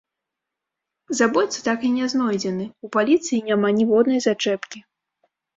Забойца 1.19 1.59
так 1.67 1.79
і 1.89 1.93
не 1.99 2.07
знойдзены, 2.13 2.65
у 2.87 2.91
паліцыі 2.97 3.45
няма 3.51 3.67
ніводнай 3.79 4.19
зачэпкі. 4.29 4.79